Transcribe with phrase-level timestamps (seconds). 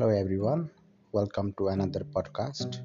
[0.00, 0.70] Hello everyone,
[1.12, 2.80] welcome to another podcast.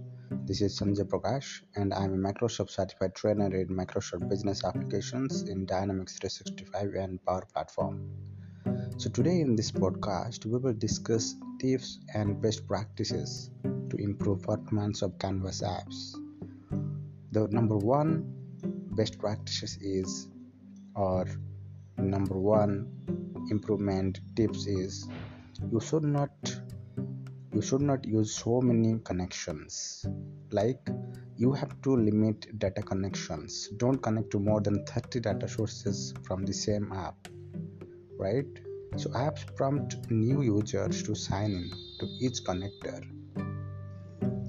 [0.46, 5.66] This is Sanjay Prakash and I'm a Microsoft certified trainer in Microsoft business applications in
[5.66, 8.12] Dynamics 365 and Power Platform.
[8.98, 15.02] So today in this podcast we will discuss tips and best practices to improve performance
[15.02, 16.18] of Canvas apps.
[17.32, 18.26] The number one
[18.92, 20.28] best practices is
[20.98, 21.26] or
[21.98, 22.92] number one
[23.52, 25.08] improvement tips is
[25.72, 26.30] you should not
[27.56, 30.06] you should not use so many connections.
[30.52, 30.90] Like
[31.38, 33.70] you have to limit data connections.
[33.78, 37.16] Don't connect to more than 30 data sources from the same app
[38.18, 38.48] right?
[38.98, 43.02] So apps prompt new users to sign in to each connector.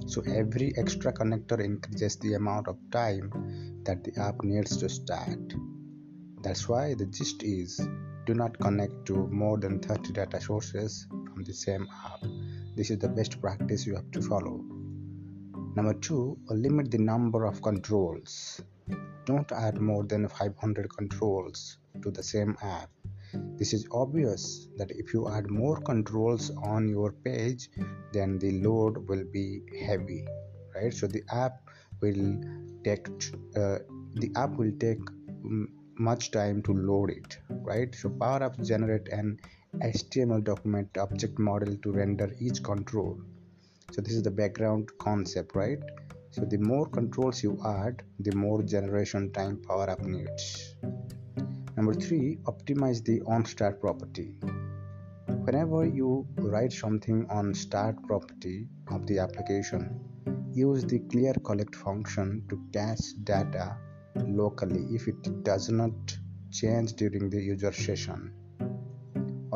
[0.08, 5.54] So every extra connector increases the amount of time that the app needs to start.
[6.42, 7.80] That's why the gist is
[8.24, 12.22] do not connect to more than 30 data sources from the same app
[12.76, 14.62] this is the best practice you have to follow.
[15.76, 18.60] Number two, limit the number of controls.
[19.24, 22.90] Don't add more than 500 controls to the same app.
[23.56, 27.70] This is obvious that if you add more controls on your page,
[28.12, 30.26] then the load will be heavy,
[30.74, 30.92] right?
[30.92, 31.62] So the app
[32.02, 32.38] will
[32.84, 33.08] take
[33.56, 33.78] uh,
[34.16, 35.00] the app will take
[35.98, 37.94] much time to load it, right?
[37.94, 39.38] So Power Apps generate an
[39.80, 43.20] HTML document object model to render each control.
[43.92, 45.78] So this is the background concept, right?
[46.30, 50.74] So the more controls you add, the more generation time Power Apps needs.
[51.76, 54.38] Number three, optimize the onStart property.
[55.44, 60.00] Whenever you write something on start property of the application,
[60.52, 63.76] use the clear collect function to cache data
[64.26, 65.92] locally if it does not
[66.50, 68.32] change during the user session.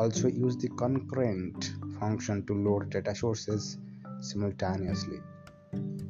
[0.01, 3.77] Also use the concurrent function to load data sources
[4.19, 5.19] simultaneously.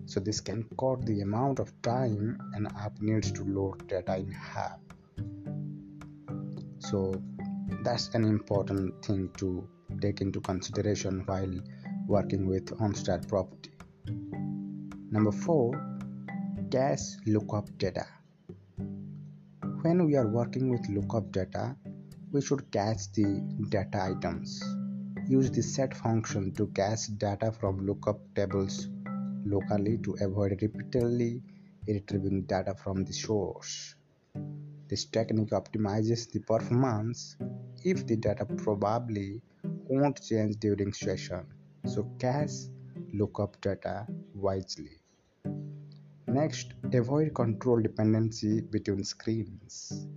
[0.06, 4.31] So this can cut the amount of time an app needs to load data in
[4.31, 4.79] half.
[6.79, 7.22] So
[7.84, 9.68] that's an important thing to
[10.00, 11.59] take into consideration while
[12.08, 13.72] working with onStart property.
[15.12, 15.73] Number four,
[16.72, 18.08] cache lookup data.
[19.81, 21.75] When we are working with lookup data,
[22.31, 24.64] we should cache the data items.
[25.28, 28.88] Use the set function to cache data from lookup tables
[29.46, 31.41] locally to avoid repeatedly
[31.88, 33.96] retrieving data from the source.
[34.88, 37.36] This technique optimizes the performance
[37.84, 39.41] if the data probably
[39.88, 41.46] won't change during session.
[41.86, 42.70] So cache
[43.14, 45.02] lookup data wisely.
[46.28, 50.08] Next, avoid control dependency between screens.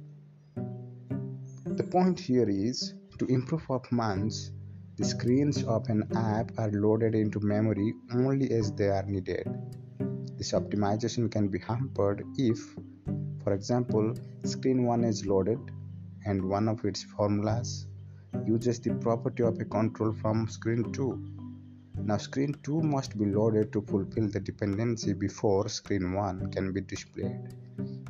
[1.77, 4.53] The point here is to improve performance,
[4.97, 9.49] the screens of an app are loaded into memory only as they are needed.
[10.39, 12.59] This optimization can be hampered if,
[13.43, 14.15] for example,
[14.45, 15.59] screen 1 is loaded
[16.25, 17.89] and one of its formulas
[18.47, 21.19] uses the property of a control from screen 2.
[22.05, 26.83] Now, screen 2 must be loaded to fulfill the dependency before screen 1 can be
[26.83, 27.57] displayed.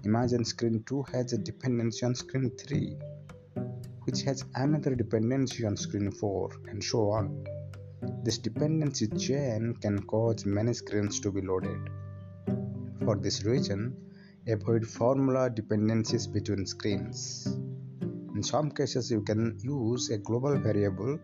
[0.05, 2.99] Imagine screen 2 has a dependency on screen 3
[4.05, 7.45] which has another dependency on screen 4 and so on.
[8.23, 11.81] This dependency chain can cause many screens to be loaded.
[13.05, 13.97] For this reason,
[14.47, 17.47] avoid formula dependencies between screens.
[18.35, 21.19] In some cases, you can use a global variable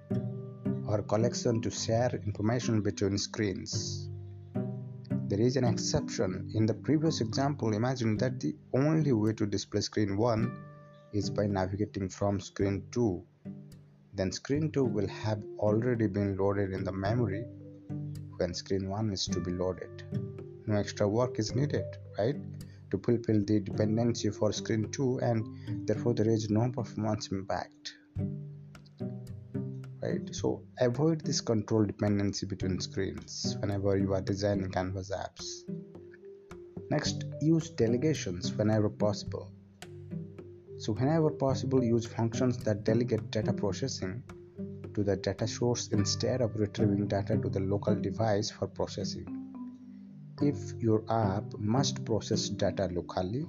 [0.87, 4.09] or collection to share information between screens.
[5.29, 6.51] There is an exception.
[6.55, 10.70] In the previous example, imagine that the only way to display screen 1
[11.13, 13.25] is by navigating from screen 2
[14.13, 17.45] then screen 2 will have already been loaded in the memory
[18.37, 20.03] when screen 1 is to be loaded.
[20.67, 21.85] No extra work is needed
[22.19, 22.37] right?
[22.91, 27.95] To fulfill the dependency for screen 2 and therefore there is no performance impact
[30.03, 30.35] right?
[30.35, 35.47] So avoid this control dependency between screens whenever you are designing canvas apps.
[36.91, 39.53] Next use delegations whenever possible
[40.81, 44.23] so, whenever possible, use functions that delegate data processing
[44.95, 49.27] to the data source instead of retrieving data to the local device for processing.
[50.41, 53.45] If your app must process data locally,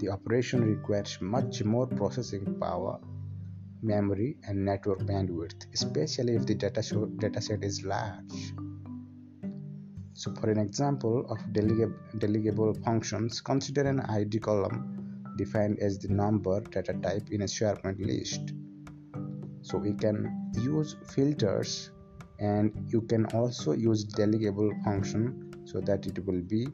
[0.00, 2.98] the operation requires much more processing power,
[3.80, 8.54] memory, and network bandwidth, especially if the data dataset is large.
[10.14, 14.99] So, for an example of delegable functions, consider an ID column
[15.40, 18.52] defined as the number data type in a SharePoint list.
[19.62, 20.18] So we can
[20.54, 21.90] use filters
[22.38, 25.24] and you can also use delegable function
[25.64, 26.66] so that it will be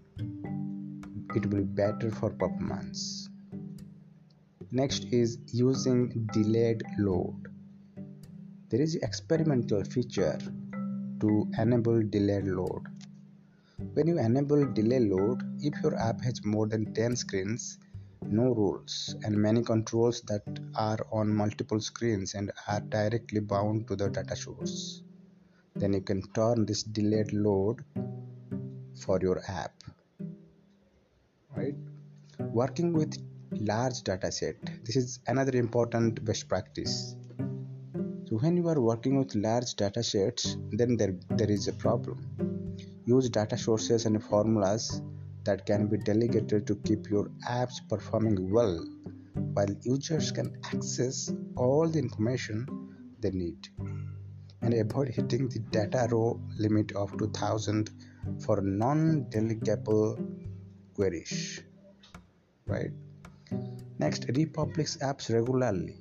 [1.34, 3.28] it will be better for performance.
[4.70, 7.48] Next is using delayed load.
[8.70, 10.38] There is experimental feature
[11.20, 12.86] to enable delayed load.
[13.94, 17.78] When you enable delay load if your app has more than 10 screens
[18.30, 20.44] no rules and many controls that
[20.74, 25.02] are on multiple screens and are directly bound to the data source.
[25.74, 27.84] Then you can turn this delayed load
[28.94, 29.72] for your app
[31.56, 31.74] right?
[32.38, 33.16] Working with
[33.52, 37.16] large data set this is another important best practice.
[38.28, 42.18] So when you are working with large data sets then there, there is a problem.
[43.04, 45.00] Use data sources and formulas
[45.46, 48.78] that can be delegated to keep your apps performing well
[49.54, 52.66] while users can access all the information
[53.20, 53.68] they need.
[54.62, 57.90] And avoid hitting the data row limit of 2000
[58.44, 60.08] for non-delegable
[60.94, 61.62] queries
[62.66, 62.90] right?
[63.98, 66.00] Next republish apps regularly.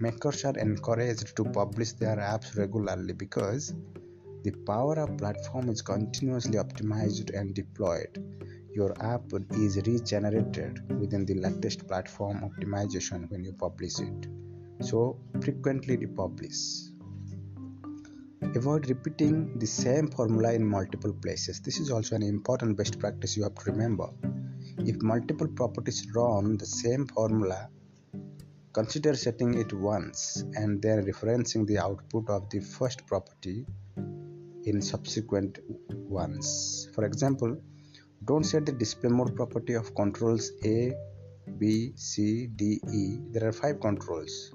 [0.00, 3.74] Makers are encouraged to publish their apps regularly because
[4.42, 8.45] the Power Apps platform is continuously optimized and deployed
[8.78, 9.24] your app
[9.66, 14.28] is regenerated within the latest platform optimization when you publish it
[14.90, 15.00] so
[15.46, 16.60] frequently republish
[18.54, 21.60] Avoid repeating the same formula in multiple places.
[21.60, 24.08] This is also an important best practice you have to remember.
[24.78, 27.68] If multiple properties run the same formula,
[28.72, 33.66] consider setting it once and then referencing the output of the first property
[34.64, 35.58] in subsequent
[36.08, 36.88] ones.
[36.94, 37.58] For example,
[38.26, 40.92] don't set the display mode property of controls A,
[41.58, 43.18] B, C, D, E.
[43.30, 44.50] There are five controls.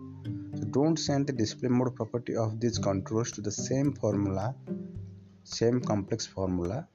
[0.55, 4.53] So don't send the display mode property of these controls to the same formula,
[5.43, 6.85] same complex formula.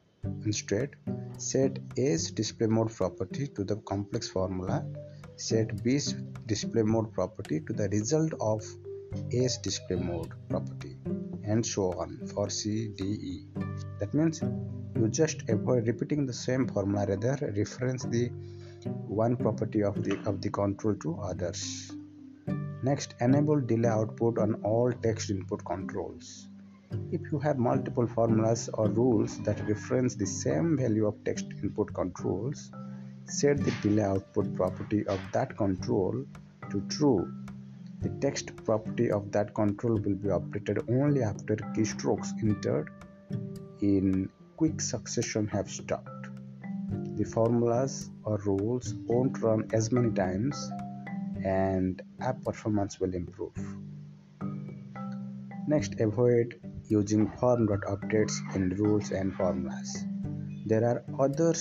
[0.45, 0.97] Instead,
[1.39, 4.85] set A's display mode property to the complex formula,
[5.37, 6.13] set B's
[6.45, 8.63] display mode property to the result of
[9.33, 10.99] A's display mode property,
[11.45, 13.45] and so on for C, D, E.
[13.99, 14.43] That means
[14.97, 18.29] you just avoid repeating the same formula, rather reference the
[19.09, 21.93] one property of the of the control to others.
[22.83, 26.49] Next, enable delay output on all text input controls.
[27.11, 31.93] If you have multiple formulas or rules that reference the same value of text input
[31.95, 32.71] controls,
[33.25, 36.25] set the delay output property of that control
[36.71, 37.33] to true.
[38.03, 42.91] The text property of that control will be updated only after keystrokes entered
[43.81, 46.29] in quick succession have stopped.
[47.17, 50.71] The formulas or rules won't run as many times
[51.45, 53.57] and app performance will improve.
[55.69, 60.05] Next, avoid using form.updates in rules and formulas.
[60.65, 61.55] There are other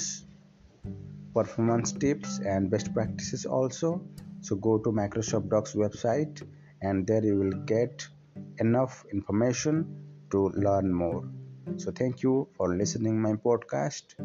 [1.33, 4.01] performance tips and best practices also.
[4.41, 6.47] So go to Microsoft Docs website
[6.81, 8.07] and there you will get
[8.59, 9.85] enough information
[10.31, 11.27] to learn more.
[11.77, 14.15] So thank you for listening my podcast.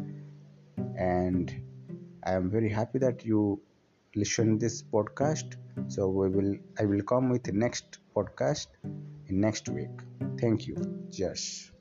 [0.97, 1.53] And
[2.23, 3.61] I am very happy that you
[4.15, 5.55] listen this podcast.
[5.87, 8.67] So we will i will come with next podcast
[9.27, 9.95] in next week.
[10.39, 10.75] Thank you.
[11.11, 11.71] Cheers